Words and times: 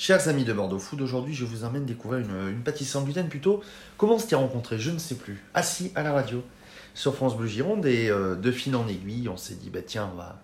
Chers 0.00 0.28
amis 0.28 0.44
de 0.44 0.52
Bordeaux 0.52 0.78
Food, 0.78 1.00
aujourd'hui 1.02 1.34
je 1.34 1.44
vous 1.44 1.64
emmène 1.64 1.84
découvrir 1.84 2.20
une, 2.20 2.50
une 2.50 2.62
pâtisserie 2.62 2.88
sans 2.88 3.02
gluten 3.02 3.28
plutôt. 3.28 3.62
Comment 3.96 4.14
on 4.14 4.18
s'était 4.20 4.36
rencontré 4.36 4.78
Je 4.78 4.92
ne 4.92 4.98
sais 4.98 5.16
plus. 5.16 5.42
Assis 5.54 5.90
à 5.96 6.04
la 6.04 6.12
radio 6.12 6.40
sur 6.94 7.16
France 7.16 7.36
Bleu 7.36 7.48
Gironde 7.48 7.84
et 7.84 8.08
euh, 8.08 8.36
de 8.36 8.52
fil 8.52 8.76
en 8.76 8.86
aiguille, 8.86 9.28
on 9.28 9.36
s'est 9.36 9.54
dit 9.56 9.70
bah 9.70 9.80
tiens, 9.84 10.08
on 10.14 10.16
va, 10.16 10.38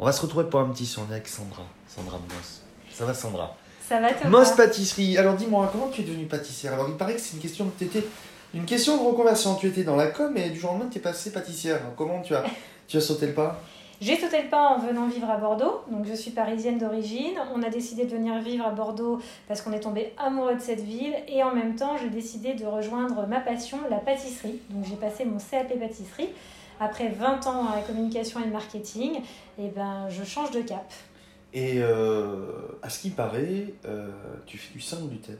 on 0.00 0.04
va 0.04 0.10
se 0.10 0.20
retrouver 0.20 0.46
pour 0.46 0.58
un 0.58 0.68
petit 0.70 0.84
son 0.84 1.02
avec 1.08 1.28
Sandra. 1.28 1.62
Sandra 1.86 2.18
Moss. 2.18 2.62
Ça 2.92 3.04
va 3.04 3.14
Sandra? 3.14 3.56
Ça 3.88 4.00
va 4.00 4.12
Thomas? 4.12 4.30
Moss 4.30 4.50
Pâtisserie. 4.56 5.16
Alors 5.16 5.36
dis-moi, 5.36 5.68
comment 5.70 5.90
tu 5.90 6.00
es 6.00 6.04
devenue 6.04 6.26
pâtissière? 6.26 6.74
Alors 6.74 6.88
il 6.88 6.96
paraît 6.96 7.14
que 7.14 7.20
c'est 7.20 7.36
une 7.36 7.42
question 7.42 7.68
que 7.68 7.78
t'étais- 7.78 8.04
une 8.52 8.64
question 8.64 8.96
de 8.96 9.08
reconversion. 9.08 9.54
Tu 9.54 9.68
étais 9.68 9.84
dans 9.84 9.94
la 9.94 10.08
com 10.08 10.36
et 10.36 10.50
du 10.50 10.58
jour 10.58 10.70
au 10.70 10.72
lendemain 10.72 10.90
tu 10.90 10.98
es 10.98 11.00
passée 11.00 11.30
pâtissière. 11.30 11.80
Comment 11.96 12.20
tu 12.20 12.34
as, 12.34 12.42
tu 12.88 12.96
as 12.96 13.00
sauté 13.00 13.28
le 13.28 13.34
pas? 13.34 13.62
J'ai 14.00 14.16
sauté 14.16 14.42
le 14.42 14.48
pas 14.48 14.68
en 14.68 14.78
venant 14.78 15.08
vivre 15.08 15.28
à 15.28 15.38
Bordeaux. 15.38 15.80
Donc 15.90 16.06
je 16.06 16.14
suis 16.14 16.30
parisienne 16.30 16.78
d'origine. 16.78 17.34
On 17.54 17.62
a 17.62 17.68
décidé 17.68 18.04
de 18.04 18.10
venir 18.10 18.38
vivre 18.38 18.64
à 18.64 18.70
Bordeaux 18.70 19.18
parce 19.48 19.60
qu'on 19.60 19.72
est 19.72 19.80
tombé 19.80 20.12
amoureux 20.18 20.54
de 20.54 20.60
cette 20.60 20.82
ville. 20.82 21.14
Et 21.26 21.42
en 21.42 21.52
même 21.52 21.74
temps, 21.74 21.96
j'ai 21.96 22.08
décidé 22.08 22.54
de 22.54 22.64
rejoindre 22.64 23.26
ma 23.26 23.40
passion, 23.40 23.78
la 23.90 23.98
pâtisserie. 23.98 24.60
Donc 24.70 24.84
j'ai 24.84 24.96
passé 24.96 25.24
mon 25.24 25.38
CAP 25.38 25.76
pâtisserie. 25.78 26.28
Après 26.80 27.08
20 27.08 27.46
ans 27.48 27.64
dans 27.64 27.74
la 27.74 27.82
communication 27.82 28.38
et 28.40 28.44
le 28.44 28.52
marketing, 28.52 29.20
et 29.58 29.68
ben, 29.68 30.08
je 30.10 30.22
change 30.22 30.52
de 30.52 30.60
cap. 30.60 30.92
Et 31.52 31.82
euh, 31.82 32.78
à 32.82 32.90
ce 32.90 33.00
qui 33.00 33.10
paraît, 33.10 33.74
euh, 33.84 34.10
tu 34.46 34.58
fais 34.58 34.74
du 34.74 34.80
sans 34.80 35.04
gluten. 35.06 35.38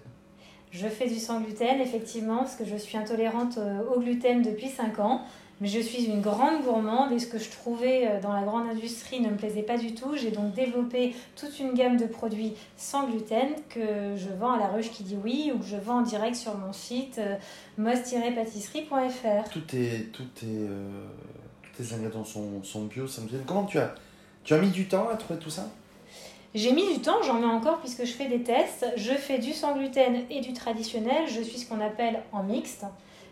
Je 0.71 0.89
fais 0.89 1.09
du 1.09 1.19
sans 1.19 1.41
gluten, 1.41 1.81
effectivement, 1.81 2.39
parce 2.39 2.57
que 2.57 2.65
je 2.65 2.77
suis 2.77 2.99
intolérante 2.99 3.59
euh, 3.59 3.81
au 3.95 4.01
gluten 4.01 4.43
depuis 4.43 4.69
5 4.69 4.99
ans. 4.99 5.23
Mais 5.61 5.67
je 5.67 5.81
suis 5.81 6.05
une 6.05 6.21
grande 6.21 6.63
gourmande 6.63 7.11
et 7.13 7.19
ce 7.19 7.27
que 7.27 7.39
je 7.39 7.51
trouvais 7.51 8.07
euh, 8.07 8.21
dans 8.21 8.33
la 8.33 8.43
grande 8.43 8.69
industrie 8.69 9.21
ne 9.21 9.31
me 9.31 9.37
plaisait 9.37 9.63
pas 9.63 9.77
du 9.77 9.93
tout. 9.95 10.17
J'ai 10.17 10.31
donc 10.31 10.55
développé 10.55 11.17
toute 11.35 11.59
une 11.59 11.75
gamme 11.75 11.97
de 11.97 12.07
produits 12.07 12.55
sans 12.77 13.09
gluten 13.09 13.49
que 13.69 14.15
je 14.17 14.29
vends 14.39 14.53
à 14.53 14.59
la 14.59 14.69
ruche 14.69 14.91
qui 14.91 15.03
dit 15.03 15.17
oui 15.23 15.51
ou 15.53 15.59
que 15.59 15.67
je 15.67 15.77
vends 15.77 15.99
en 15.99 16.03
direct 16.03 16.37
sur 16.37 16.57
mon 16.57 16.73
site 16.73 17.19
euh, 17.19 17.35
mos-pâtisserie.fr. 17.77 19.51
Tout 19.51 19.77
est, 19.77 20.13
tout 20.13 20.23
est, 20.43 20.47
euh, 20.47 21.07
tous 21.63 21.83
tes 21.83 21.95
ingrédients 21.95 22.25
sont, 22.25 22.63
sont 22.63 22.85
bio, 22.85 23.09
sans 23.09 23.23
gluten. 23.23 23.43
Comment 23.45 23.65
tu 23.65 23.79
as, 23.79 23.95
tu 24.45 24.55
as 24.55 24.59
mis 24.59 24.71
du 24.71 24.87
temps 24.87 25.09
à 25.09 25.17
trouver 25.17 25.41
tout 25.41 25.51
ça? 25.51 25.69
J'ai 26.55 26.73
mis 26.73 26.95
du 26.95 27.01
temps, 27.01 27.23
j'en 27.23 27.35
mets 27.35 27.47
encore 27.47 27.79
puisque 27.81 28.05
je 28.05 28.13
fais 28.13 28.27
des 28.27 28.43
tests. 28.43 28.87
Je 28.97 29.13
fais 29.13 29.39
du 29.39 29.53
sans 29.53 29.77
gluten 29.77 30.23
et 30.31 30.41
du 30.41 30.53
traditionnel. 30.53 31.29
Je 31.29 31.43
suis 31.43 31.59
ce 31.59 31.69
qu'on 31.69 31.81
appelle 31.81 32.23
en 32.33 32.43
mixte 32.43 32.85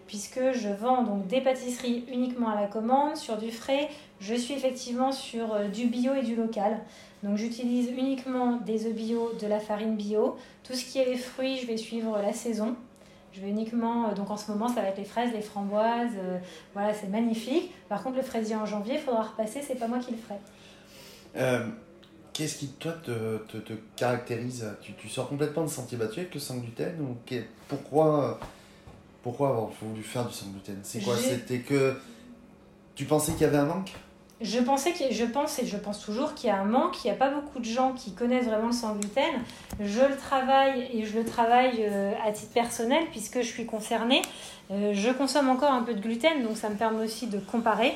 puisque 0.07 0.53
je 0.53 0.69
vends 0.69 1.03
donc 1.03 1.27
des 1.27 1.41
pâtisseries 1.41 2.05
uniquement 2.12 2.49
à 2.49 2.61
la 2.61 2.67
commande, 2.67 3.17
sur 3.17 3.37
du 3.37 3.51
frais. 3.51 3.89
Je 4.21 4.35
suis 4.35 4.55
effectivement 4.55 5.13
sur 5.13 5.53
euh, 5.53 5.69
du 5.69 5.87
bio 5.87 6.15
et 6.15 6.23
du 6.23 6.37
local. 6.37 6.79
Donc 7.23 7.37
j'utilise 7.37 7.91
uniquement 7.91 8.59
des 8.59 8.87
œufs 8.87 8.95
bio, 8.95 9.33
de 9.41 9.47
la 9.47 9.59
farine 9.59 9.97
bio. 9.97 10.37
Tout 10.65 10.75
ce 10.75 10.85
qui 10.85 10.98
est 10.98 11.07
les 11.07 11.17
fruits, 11.17 11.59
je 11.59 11.67
vais 11.67 11.77
suivre 11.77 12.19
la 12.21 12.33
saison. 12.33 12.77
Je 13.33 13.41
vais 13.41 13.48
uniquement, 13.48 14.09
euh, 14.09 14.15
donc 14.15 14.31
en 14.31 14.37
ce 14.37 14.51
moment, 14.51 14.69
ça 14.69 14.81
va 14.81 14.89
être 14.89 14.98
les 14.98 15.05
fraises, 15.05 15.33
les 15.33 15.43
framboises. 15.43 16.13
euh, 16.19 16.39
voilà, 16.73 16.95
c'est 16.95 17.09
magnifique. 17.09 17.73
Par 17.89 18.03
contre, 18.03 18.17
le 18.17 18.23
fraisier 18.23 18.57
en 18.57 18.67
janvier, 18.67 18.95
il 18.95 19.01
faudra 19.01 19.23
repasser, 19.23 19.61
c'est 19.67 19.75
pas 19.75 19.89
moi 19.89 19.98
qui 19.98 20.13
le 20.13 20.19
ferai. 20.19 20.39
Qu'est-ce 22.37 22.59
qui, 22.59 22.69
toi, 22.69 22.93
te, 23.03 23.39
te, 23.39 23.73
caractérise? 23.97 24.67
Tu, 24.83 24.93
tu 24.93 25.09
sors 25.09 25.27
complètement 25.27 25.65
de 25.65 25.70
sentier 25.70 25.97
battu 25.97 26.20
avec 26.20 26.35
le 26.35 26.41
sans 26.41 26.59
gluten 26.59 27.01
ou 27.01 27.17
pourquoi, 27.67 28.39
pourquoi 29.27 29.49
avoir 29.49 29.71
voulu 29.83 30.05
faire 30.05 30.25
du 30.25 30.33
sans 30.33 30.47
gluten 30.47 30.79
C'est 30.85 31.01
quoi 31.01 31.17
C'était 31.17 31.59
que 31.59 31.97
tu 32.95 33.07
pensais 33.07 33.33
qu'il 33.33 33.41
y 33.41 33.45
avait 33.45 33.59
un 33.59 33.65
manque 33.65 33.91
Je 34.41 34.61
pensais 34.61 34.93
que, 34.93 35.13
je 35.13 35.25
pense 35.25 35.59
et 35.59 35.67
je 35.67 35.77
pense 35.77 36.01
toujours 36.01 36.35
qu'il 36.35 36.47
y 36.47 36.53
a 36.53 36.61
un 36.61 36.65
manque, 36.65 37.03
il 37.03 37.09
n'y 37.09 37.13
a 37.13 37.17
pas 37.17 37.31
beaucoup 37.31 37.59
de 37.59 37.65
gens 37.65 37.93
qui 37.93 38.15
connaissent 38.15 38.45
vraiment 38.45 38.69
le 38.69 38.73
sans 38.73 38.95
gluten. 38.95 39.35
Je 39.81 40.01
le 40.01 40.17
travaille 40.17 40.89
et 40.93 41.05
je 41.05 41.19
le 41.19 41.25
travaille 41.25 41.79
euh, 41.81 42.13
à 42.25 42.31
titre 42.31 42.53
personnel 42.53 43.03
puisque 43.11 43.39
je 43.39 43.49
suis 43.49 43.67
concernée. 43.67 44.23
Euh, 44.71 44.93
je 44.95 45.11
consomme 45.11 45.49
encore 45.49 45.73
un 45.73 45.83
peu 45.83 45.95
de 45.95 46.01
gluten, 46.01 46.45
donc 46.45 46.57
ça 46.57 46.69
me 46.69 46.77
permet 46.77 47.05
aussi 47.05 47.27
de 47.27 47.41
comparer. 47.41 47.95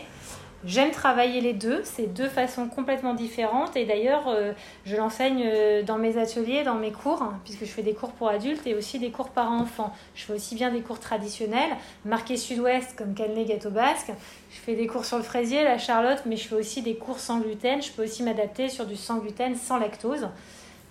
J'aime 0.63 0.91
travailler 0.91 1.41
les 1.41 1.55
deux, 1.55 1.81
c'est 1.85 2.07
deux 2.07 2.29
façons 2.29 2.69
complètement 2.69 3.15
différentes 3.15 3.77
et 3.77 3.87
d'ailleurs 3.87 4.29
euh, 4.29 4.53
je 4.85 4.95
l'enseigne 4.95 5.43
euh, 5.47 5.83
dans 5.83 5.97
mes 5.97 6.19
ateliers, 6.19 6.65
dans 6.65 6.75
mes 6.75 6.93
cours, 6.93 7.23
hein, 7.23 7.41
puisque 7.45 7.61
je 7.61 7.71
fais 7.71 7.83
des 7.83 7.95
cours 7.95 8.13
pour 8.13 8.29
adultes 8.29 8.67
et 8.67 8.75
aussi 8.75 8.99
des 8.99 9.11
cours 9.11 9.31
parents-enfants. 9.31 9.95
Je 10.15 10.25
fais 10.25 10.35
aussi 10.35 10.55
bien 10.55 10.71
des 10.71 10.83
cours 10.83 11.01
traditionnels, 11.01 11.71
marqués 12.05 12.37
sud-ouest 12.37 12.95
comme 12.95 13.15
cannelé 13.15 13.47
gâteau 13.47 13.71
basque. 13.71 14.13
Je 14.51 14.59
fais 14.59 14.75
des 14.75 14.87
cours 14.87 15.07
sur 15.07 15.17
le 15.17 15.23
fraisier, 15.23 15.65
la 15.65 15.79
charlotte, 15.79 16.25
mais 16.27 16.37
je 16.37 16.47
fais 16.47 16.57
aussi 16.57 16.83
des 16.83 16.97
cours 16.97 17.21
sans 17.21 17.41
gluten. 17.41 17.81
Je 17.81 17.93
peux 17.93 18.05
aussi 18.05 18.23
m'adapter 18.23 18.69
sur 18.69 18.85
du 18.85 18.97
sans 18.97 19.17
gluten, 19.17 19.55
sans 19.57 19.79
lactose. 19.79 20.29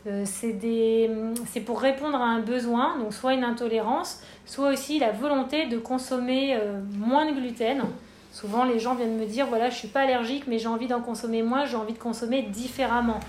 Euh, 0.08 0.26
c'est 0.26 1.62
pour 1.64 1.80
répondre 1.80 2.18
à 2.18 2.26
un 2.26 2.40
besoin, 2.40 2.98
donc 2.98 3.14
soit 3.14 3.36
une 3.36 3.44
intolérance, 3.44 4.24
soit 4.48 4.70
aussi 4.70 4.98
la 4.98 5.12
volonté 5.12 5.68
de 5.68 5.78
consommer 5.78 6.58
moins 6.98 7.32
de 7.32 7.40
gluten. 7.40 7.84
Souvent, 8.32 8.64
les 8.64 8.80
gens 8.80 8.96
viennent 8.96 9.18
me 9.18 9.26
dire 9.26 9.48
voilà, 9.48 9.70
je 9.70 9.76
suis 9.76 9.88
pas 9.88 10.02
allergique, 10.02 10.46
mais 10.48 10.60
j'ai 10.60 10.68
envie 10.68 10.88
d'en 10.88 11.02
consommer 11.02 11.42
moins, 11.42 11.66
j'ai 11.66 11.76
envie 11.76 11.94
de 11.94 12.00
consommer 12.00 12.44
différemment. 12.44 13.20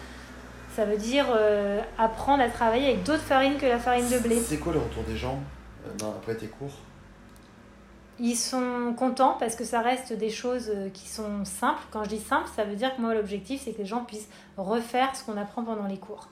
Ça 0.76 0.84
veut 0.84 0.98
dire 0.98 1.26
euh, 1.30 1.80
apprendre 1.98 2.42
à 2.42 2.48
travailler 2.48 2.88
avec 2.88 3.02
d'autres 3.02 3.22
farines 3.22 3.56
que 3.56 3.66
la 3.66 3.78
farine 3.78 4.08
de 4.08 4.18
blé. 4.18 4.38
C'est 4.38 4.58
quoi 4.58 4.72
le 4.72 4.78
retour 4.78 5.02
des 5.04 5.16
gens 5.16 5.38
euh, 5.86 6.10
après 6.16 6.36
tes 6.36 6.46
cours? 6.46 6.72
Ils 8.18 8.36
sont 8.36 8.94
contents 8.96 9.36
parce 9.40 9.56
que 9.56 9.64
ça 9.64 9.80
reste 9.80 10.12
des 10.12 10.28
choses 10.28 10.70
euh, 10.74 10.90
qui 10.90 11.08
sont 11.08 11.44
simples. 11.44 11.82
Quand 11.90 12.04
je 12.04 12.10
dis 12.10 12.20
simple, 12.20 12.48
ça 12.54 12.64
veut 12.64 12.76
dire 12.76 12.94
que 12.94 13.00
moi, 13.00 13.14
l'objectif, 13.14 13.62
c'est 13.64 13.72
que 13.72 13.78
les 13.78 13.86
gens 13.86 14.04
puissent 14.04 14.28
refaire 14.58 15.16
ce 15.16 15.24
qu'on 15.24 15.38
apprend 15.38 15.64
pendant 15.64 15.86
les 15.86 15.96
cours. 15.96 16.28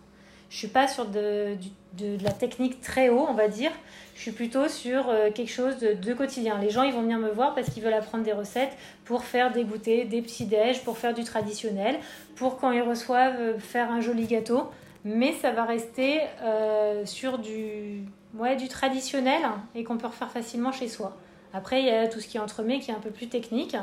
Je 0.51 0.57
suis 0.57 0.69
pas 0.69 0.89
sur 0.89 1.07
de, 1.07 1.57
de, 1.99 2.23
la 2.23 2.33
technique 2.33 2.81
très 2.81 3.11
haut, 3.11 3.27
on 3.29 3.35
va 3.35 3.49
dire. 3.49 3.71
Je 4.15 4.23
suis 4.23 4.33
plutôt 4.33 4.69
sur 4.69 5.09
euh, 5.09 5.31
quelque 5.31 5.51
chose 5.51 5.79
de, 5.79 5.93
de 5.93 6.15
quotidien. 6.15 6.59
Les 6.59 6.71
gens, 6.71 6.83
ils 6.83 6.93
vont 6.93 7.03
venir 7.03 7.19
me 7.19 7.29
voir 7.29 7.55
parce 7.55 7.71
qu'ils 7.71 7.83
veulent 7.83 7.93
apprendre 7.93 8.25
des 8.25 8.33
recettes 8.33 8.73
pour 9.05 9.25
faire 9.25 9.53
des 9.53 9.65
goûters, 9.65 10.07
des 10.09 10.23
petits 10.23 10.47
déj, 10.47 10.83
pour 10.83 10.99
faire 10.99 11.15
du 11.15 11.25
traditionnel, 11.25 11.99
pour 12.35 12.59
quand 12.59 12.73
ils 12.73 12.83
reçoivent 12.83 13.39
euh, 13.39 13.59
faire 13.59 13.91
un 13.93 14.01
joli 14.01 14.27
gâteau. 14.27 14.71
Mais 15.05 15.33
ça 15.35 15.53
va 15.53 15.65
rester 15.65 16.21
euh, 16.43 17.07
sur 17.07 17.39
du, 17.39 18.05
ouais, 18.35 18.57
du 18.57 18.69
traditionnel 18.69 19.43
et 19.75 19.85
qu'on 19.85 19.97
peut 19.97 20.09
refaire 20.09 20.31
facilement 20.31 20.73
chez 20.73 20.89
soi. 20.89 21.17
Après, 21.53 21.81
il 21.81 21.87
y 21.87 21.91
a 21.91 22.09
tout 22.09 22.21
ce 22.21 22.27
qui 22.27 22.37
est 22.37 22.41
entremets 22.41 22.81
qui 22.81 22.91
est 22.91 22.95
un 22.95 23.01
peu 23.01 23.11
plus 23.11 23.29
technique, 23.29 23.77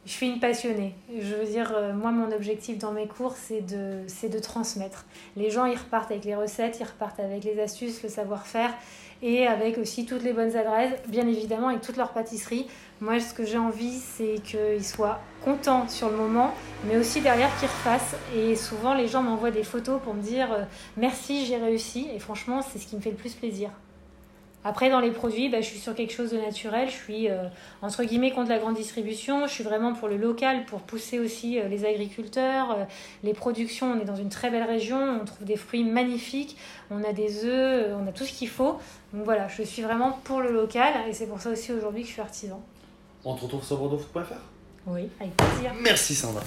Je 0.07 0.13
suis 0.13 0.29
une 0.29 0.41
passionnée. 0.41 0.95
Je 1.15 1.35
veux 1.35 1.45
dire, 1.45 1.75
moi, 1.95 2.11
mon 2.11 2.33
objectif 2.33 2.79
dans 2.79 2.93
mes 2.93 3.07
cours, 3.07 3.37
c'est 3.37 3.61
de, 3.61 4.03
c'est 4.07 4.31
de 4.31 4.39
transmettre. 4.39 5.05
Les 5.37 5.51
gens, 5.51 5.67
ils 5.67 5.77
repartent 5.77 6.11
avec 6.11 6.25
les 6.25 6.35
recettes, 6.35 6.79
ils 6.81 6.87
repartent 6.87 7.21
avec 7.21 7.45
les 7.45 7.61
astuces, 7.61 8.03
le 8.03 8.09
savoir-faire 8.09 8.73
et 9.23 9.47
avec 9.47 9.79
aussi 9.79 10.07
toutes 10.07 10.23
les 10.23 10.33
bonnes 10.33 10.57
adresses, 10.57 10.93
bien 11.09 11.27
évidemment, 11.27 11.69
avec 11.69 11.83
toute 11.83 11.97
leur 11.97 12.13
pâtisserie. 12.13 12.67
Moi, 13.01 13.21
ce 13.21 13.35
que 13.35 13.45
j'ai 13.45 13.59
envie, 13.59 13.99
c'est 13.99 14.37
qu'ils 14.43 14.85
soient 14.85 15.21
contents 15.45 15.89
sur 15.89 16.11
le 16.11 16.17
moment, 16.17 16.55
mais 16.87 16.97
aussi 16.97 17.21
derrière 17.21 17.51
qu'ils 17.59 17.69
refassent. 17.69 18.17
Et 18.37 18.57
souvent, 18.57 18.95
les 18.95 19.09
gens 19.09 19.23
m'envoient 19.23 19.51
des 19.51 19.65
photos 19.65 20.01
pour 20.03 20.15
me 20.15 20.23
dire 20.23 20.53
euh, 20.53 20.65
merci, 20.97 21.47
j'ai 21.47 21.57
réussi. 21.57 22.09
Et 22.15 22.19
franchement, 22.19 22.63
c'est 22.63 22.79
ce 22.79 22.87
qui 22.87 22.97
me 22.97 23.01
fait 23.01 23.11
le 23.11 23.17
plus 23.17 23.35
plaisir. 23.35 23.71
Après, 24.63 24.91
dans 24.91 25.01
les 25.01 25.11
produits, 25.11 25.49
bah, 25.49 25.63
je 25.63 25.67
suis 25.67 25.79
sur 25.79 25.95
quelque 25.95 26.13
chose 26.13 26.33
de 26.33 26.37
naturel. 26.37 26.89
Je 26.91 26.95
suis, 26.95 27.31
euh, 27.31 27.45
entre 27.81 28.05
guillemets, 28.05 28.31
contre 28.31 28.51
la 28.51 28.59
grande 28.59 28.75
distribution. 28.75 29.47
Je 29.47 29.53
suis 29.53 29.65
vraiment 29.65 29.95
pour 29.95 30.09
le 30.09 30.19
local, 30.19 30.67
pour 30.67 30.81
pousser 30.81 31.19
aussi 31.19 31.59
euh, 31.59 31.67
les 31.69 31.87
agriculteurs, 31.87 32.73
euh, 32.73 32.85
les 33.23 33.33
productions. 33.33 33.93
On 33.93 34.01
est 34.01 34.05
dans 34.05 34.17
une 34.17 34.29
très 34.29 34.51
belle 34.51 34.65
région. 34.65 35.21
On 35.23 35.25
trouve 35.25 35.47
des 35.47 35.57
fruits 35.57 35.85
magnifiques. 35.85 36.59
On 36.91 37.03
a 37.05 37.13
des 37.15 37.47
œufs. 37.47 37.95
On 37.99 38.07
a 38.07 38.13
tout 38.13 38.25
ce 38.25 38.33
qu'il 38.33 38.49
faut. 38.49 38.79
Donc 39.15 39.25
voilà, 39.25 39.49
je 39.49 39.63
suis 39.63 39.83
vraiment 39.83 40.19
pour 40.25 40.43
le 40.43 40.53
local. 40.53 40.93
Et 41.09 41.15
c'est 41.15 41.27
pour 41.27 41.41
ça 41.41 41.51
aussi 41.51 41.73
aujourd'hui 41.73 42.03
que 42.03 42.09
je 42.09 42.13
suis 42.13 42.23
artisan. 42.23 42.63
On 43.25 43.35
te 43.35 43.43
retrouve 43.43 43.65
sur 43.65 43.79
bordeauxfoot.fr 43.79 44.35
Oui, 44.87 45.09
avec 45.21 45.37
plaisir. 45.37 45.73
Merci 45.83 46.15
Sandra. 46.15 46.43